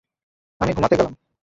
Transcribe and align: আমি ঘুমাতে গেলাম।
আমি 0.61 0.71
ঘুমাতে 0.73 0.95
গেলাম। 0.95 1.13